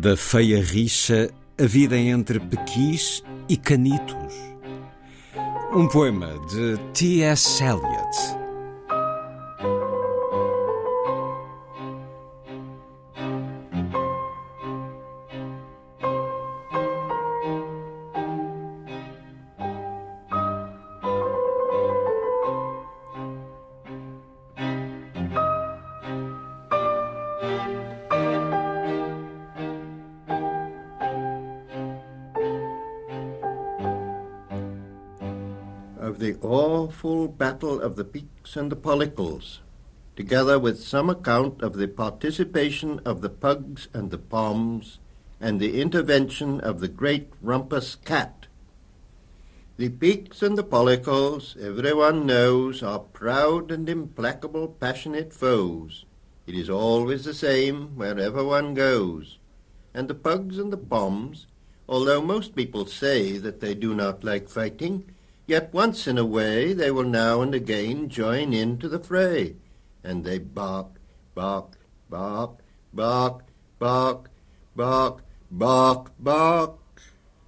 [0.00, 1.28] Da feia rixa,
[1.60, 4.32] a vida entre pequis e canitos.
[5.74, 7.64] Um poema de T.S.
[7.64, 8.37] Eliot.
[36.08, 39.60] Of the awful battle of the peaks and the pollicles,
[40.16, 44.98] together with some account of the participation of the pugs and the poms,
[45.38, 48.46] and the intervention of the great rumpus cat.
[49.76, 56.06] The peaks and the pollicles, everyone knows, are proud and implacable, passionate foes.
[56.46, 59.36] It is always the same wherever one goes.
[59.92, 61.46] And the pugs and the poms,
[61.86, 65.04] although most people say that they do not like fighting,
[65.48, 69.56] Yet once in a way they will now and again join in to the fray,
[70.04, 71.00] and they bark,
[71.34, 71.78] bark,
[72.10, 72.60] bark,
[72.92, 73.44] bark,
[73.78, 74.28] bark,
[74.76, 76.76] bark, bark, bark,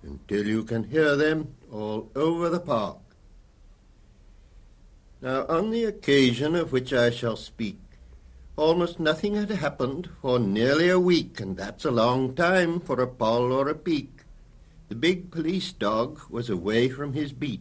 [0.03, 2.97] until you can hear them all over the park.
[5.21, 7.81] Now, on the occasion of which I shall speak,
[8.56, 13.06] almost nothing had happened for nearly a week, and that's a long time for a
[13.06, 14.22] poll or a peak.
[14.89, 17.60] The big police dog was away from his beat.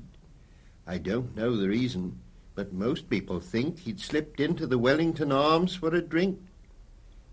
[0.90, 2.20] I don't know the reason,
[2.56, 6.42] but most people think he'd slipped into the Wellington Arms for a drink.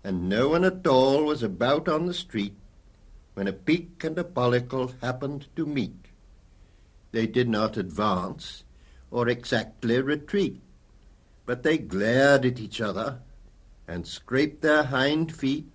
[0.03, 2.53] And no one at all was about on the street
[3.33, 6.05] when a peak and a pollicle happened to meet.
[7.11, 8.63] They did not advance
[9.09, 10.61] or exactly retreat,
[11.47, 13.21] but they glared at each other
[13.87, 15.71] and scraped their hind feet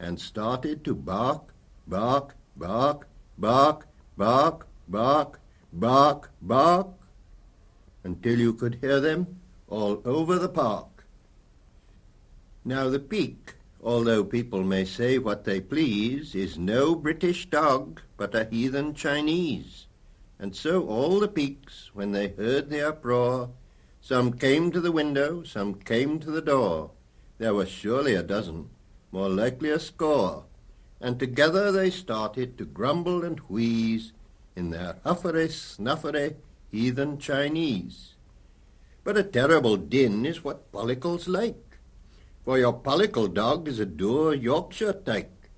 [0.00, 1.52] and started to bark,
[1.86, 3.86] bark, bark, bark,
[4.16, 5.38] bark, bark,
[5.70, 6.88] bark, bark
[8.06, 9.26] until you could hear them
[9.68, 11.04] all over the park.
[12.64, 18.34] Now the peak, although people may say what they please, is no British dog, but
[18.34, 19.86] a heathen Chinese.
[20.38, 23.50] And so all the peaks, when they heard the uproar,
[24.00, 26.92] some came to the window, some came to the door.
[27.38, 28.70] There were surely a dozen,
[29.10, 30.44] more likely a score,
[31.00, 34.12] and together they started to grumble and wheeze
[34.54, 36.36] in their huffery snuffery
[36.76, 38.16] heathen Chinese.
[39.02, 41.78] But a terrible din is what pollicles like,
[42.44, 45.48] for your pollicle dog is a dour Yorkshire tyke,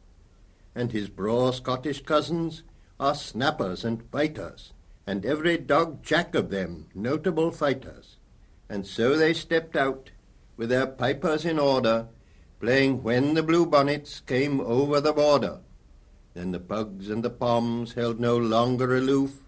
[0.76, 2.62] and his braw Scottish cousins
[3.00, 4.72] are snappers and biters,
[5.08, 8.16] and every dog jack of them notable fighters.
[8.68, 10.10] And so they stepped out,
[10.56, 12.06] with their pipers in order,
[12.60, 15.60] playing When the Blue Bonnets Came Over the Border.
[16.34, 19.42] Then the pugs and the poms held no longer aloof,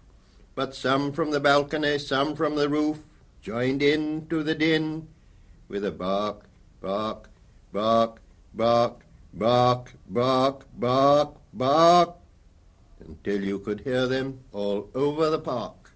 [0.61, 2.99] but some from the balcony, some from the roof,
[3.41, 5.07] joined in to the din
[5.67, 6.45] with a bark,
[6.79, 7.31] bark,
[7.73, 8.21] bark,
[8.53, 12.15] bark, bark, bark, bark, bark,
[12.99, 15.93] until you could hear them all over the park.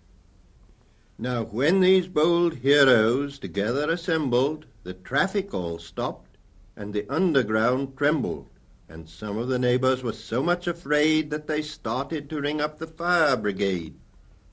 [1.20, 6.38] Now when these bold heroes together assembled, the traffic all stopped,
[6.76, 8.50] and the underground trembled,
[8.90, 12.80] and some of the neighbors were so much afraid that they started to ring up
[12.80, 13.94] the fire brigade,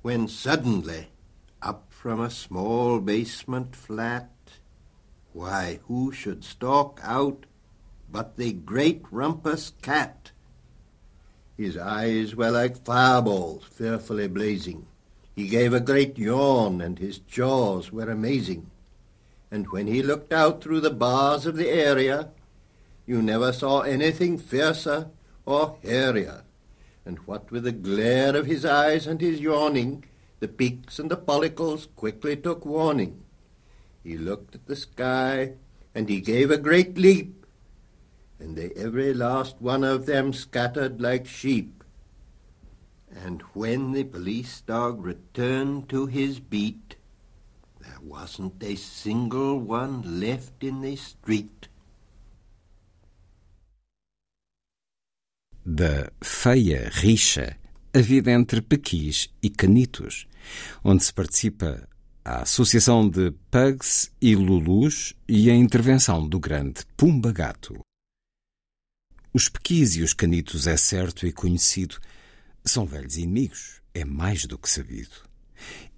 [0.03, 1.09] when suddenly,
[1.63, 4.31] up from a small basement flat,
[5.33, 7.47] why, who should stalk out
[8.11, 10.33] but the great rumpus cat?
[11.57, 14.87] His eyes were like fireballs fearfully blazing.
[15.35, 18.71] He gave a great yawn, and his jaws were amazing.
[19.51, 22.31] And when he looked out through the bars of the area,
[23.07, 25.09] you never saw anything fiercer
[25.47, 26.43] or hairier,
[27.05, 30.05] and what with the glare of his eyes and his yawning,
[30.41, 33.23] the peaks and the pollicles quickly took warning.
[34.03, 35.55] He looked at the sky,
[35.95, 37.47] and he gave a great leap,
[38.39, 41.85] and they every last one of them scattered like sheep.
[43.15, 46.97] And when the police dog returned to his beat,
[47.81, 51.69] there wasn't a single one left in the street.
[55.75, 57.57] Da feia rixa,
[57.95, 60.29] a vida entre pequis e canitos,
[60.85, 61.89] onde se participa
[62.23, 67.81] a Associação de Pugs e Lulus e a intervenção do grande Pumba Gato.
[69.33, 71.99] Os pequis e os canitos é certo e conhecido,
[72.63, 75.25] são velhos inimigos, é mais do que sabido.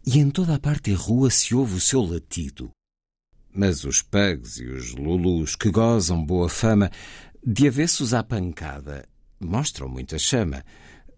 [0.07, 2.71] E em toda a parte da rua se ouve o seu latido.
[3.53, 6.93] Mas os pugs e os lulus que gozam boa fama,
[7.45, 9.05] de avessos à pancada,
[9.41, 10.65] mostram muita chama,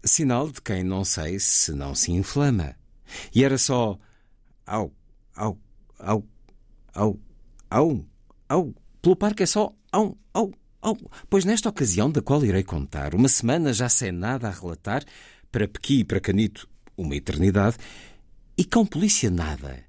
[0.03, 2.75] sinal de quem não sei se não se inflama.
[3.33, 3.97] E era só
[4.65, 4.93] au,
[5.35, 5.57] au,
[5.99, 6.27] au,
[6.95, 7.19] au,
[7.71, 8.05] au,
[8.49, 8.75] au.
[9.01, 10.97] Pelo parque é só au, au, au.
[11.29, 15.03] Pois nesta ocasião da qual irei contar, uma semana já sem nada a relatar,
[15.51, 16.67] para Pequi e para Canito,
[16.97, 17.77] uma eternidade,
[18.57, 19.83] e com polícia nada.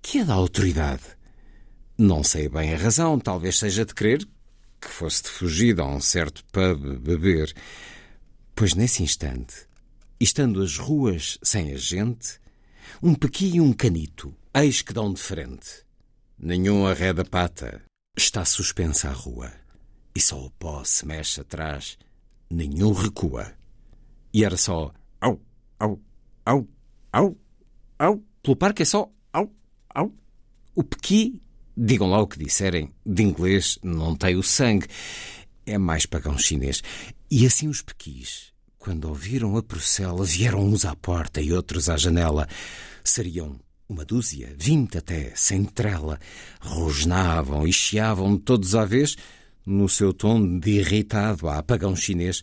[0.00, 1.02] Que é da autoridade?
[1.98, 4.26] Não sei bem a razão, talvez seja de crer
[4.86, 7.52] que fosse de fugida a um certo pub beber.
[8.54, 9.66] Pois nesse instante,
[10.20, 12.38] estando as ruas sem a gente,
[13.02, 15.84] um pequi e um canito, eis que dão de frente.
[16.38, 17.82] Nenhum arreda pata,
[18.16, 19.52] está suspensa a rua,
[20.14, 21.98] e só o pó se mexe atrás,
[22.48, 23.52] nenhum recua.
[24.32, 25.40] E era só au,
[25.80, 26.00] au,
[26.44, 26.68] au,
[27.12, 27.36] au,
[27.98, 29.52] au, pelo parque é só au,
[29.90, 30.14] au.
[30.76, 31.42] O pequi,
[31.76, 34.86] digam lá o que disserem, de inglês não tem o sangue,
[35.66, 36.82] é mais pagão chinês.
[37.30, 41.96] E assim os pequis, quando ouviram a procela, vieram uns à porta e outros à
[41.96, 42.48] janela.
[43.02, 43.58] Seriam
[43.88, 46.18] uma dúzia, vinte até, sem trela.
[46.60, 49.16] Rosnavam e chiavam todos à vez,
[49.64, 52.42] no seu tom de irritado a apagão chinês.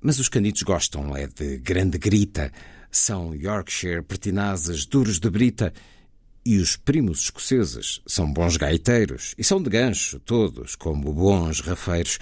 [0.00, 2.50] Mas os canitos gostam é de grande grita.
[2.90, 5.72] São Yorkshire pertinazes, duros de brita.
[6.44, 12.18] E os primos escoceses são bons gaiteiros e são de gancho, todos, como bons rafeiros.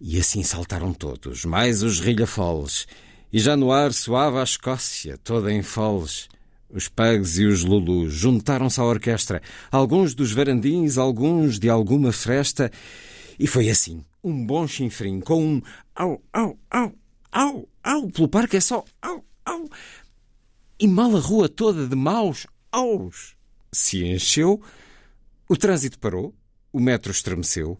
[0.00, 2.86] E assim saltaram todos, mais os rilhafoles,
[3.32, 6.28] e já no ar soava a Escócia, toda em foles.
[6.68, 9.40] Os pugs e os lulus juntaram-se à orquestra,
[9.70, 12.72] alguns dos varandins, alguns de alguma fresta,
[13.38, 15.62] e foi assim, um bom chinfrim, com um
[15.94, 16.92] au, au, au,
[17.30, 19.70] au, au, pelo parque é só au, au,
[20.80, 23.36] e mal a rua toda de maus aos
[23.74, 24.62] se encheu,
[25.48, 26.34] o trânsito parou,
[26.72, 27.78] o metro estremeceu,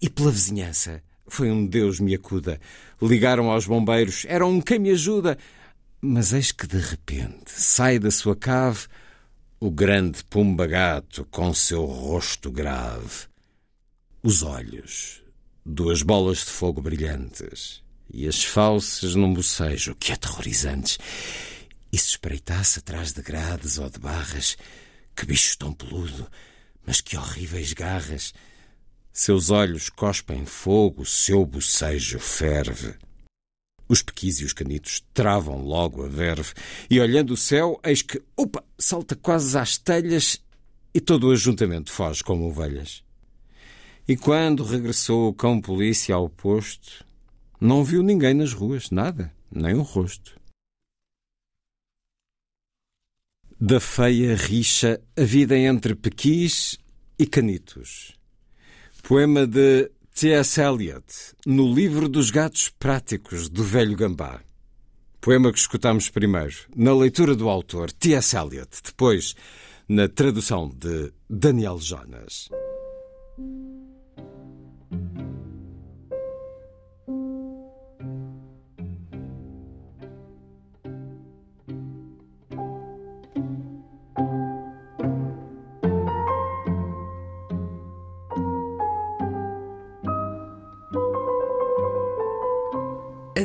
[0.00, 2.60] e pela vizinhança foi um Deus me acuda.
[3.00, 5.38] Ligaram aos bombeiros, eram um quem me ajuda.
[6.00, 8.86] Mas eis que de repente sai da sua cave
[9.58, 13.26] o grande Pumbagato com seu rosto grave.
[14.22, 15.22] Os olhos,
[15.64, 17.82] duas bolas de fogo brilhantes
[18.12, 20.98] e as falsas num bocejo que aterrorizantes.
[21.92, 24.56] E se espreitasse atrás de grades ou de barras,
[25.16, 26.28] que bicho tão peludo,
[26.86, 28.34] mas que horríveis garras!
[29.12, 32.94] Seus olhos cospem fogo, seu bocejo ferve.
[33.88, 36.52] Os pequis e os canitos travam logo a verve,
[36.90, 40.42] e olhando o céu, eis que, opa, salta quase às telhas
[40.92, 43.02] e todo o ajuntamento foge como ovelhas.
[44.06, 47.04] E quando regressou o cão polícia ao posto,
[47.60, 50.35] não viu ninguém nas ruas, nada, nem o rosto.
[53.58, 56.78] Da feia rixa a vida entre pequis
[57.18, 58.12] e canitos.
[59.02, 60.60] Poema de T.S.
[60.60, 61.06] Eliot,
[61.46, 64.42] no livro dos gatos práticos do velho gambá.
[65.22, 68.36] Poema que escutamos primeiro na leitura do autor T.S.
[68.36, 69.34] Eliot, depois
[69.88, 72.50] na tradução de Daniel Jonas.